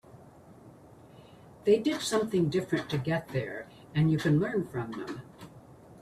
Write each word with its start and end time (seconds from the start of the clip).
They 1.63 1.77
did 1.77 2.01
something 2.01 2.49
different 2.49 2.89
to 2.89 2.97
get 2.97 3.27
there 3.27 3.67
and 3.93 4.11
you 4.11 4.17
can 4.17 4.39
learn 4.39 4.65
from 4.67 4.93
them. 4.93 5.21